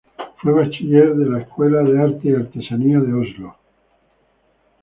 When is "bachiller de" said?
0.51-1.29